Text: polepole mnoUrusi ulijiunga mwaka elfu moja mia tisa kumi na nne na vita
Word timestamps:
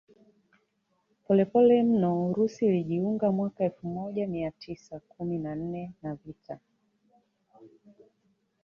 polepole 1.25 1.83
mnoUrusi 1.83 2.65
ulijiunga 2.65 3.31
mwaka 3.31 3.63
elfu 3.63 3.87
moja 3.87 4.27
mia 4.27 4.51
tisa 4.51 4.99
kumi 4.99 5.37
na 5.37 5.55
nne 5.55 5.93
na 6.03 6.15
vita 6.15 6.59